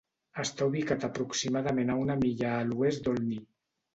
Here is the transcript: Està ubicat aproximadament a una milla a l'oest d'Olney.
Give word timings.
Està 0.43 0.67
ubicat 0.69 1.05
aproximadament 1.07 1.93
a 1.95 1.97
una 2.05 2.17
milla 2.23 2.49
a 2.61 2.65
l'oest 2.71 3.05
d'Olney. 3.09 3.45